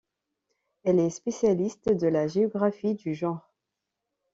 Elle 0.83 0.97
est 0.97 1.11
spécialiste 1.11 1.89
de 1.93 2.07
la 2.07 2.25
géographie 2.27 2.95
du 2.95 3.13
genre. 3.13 3.53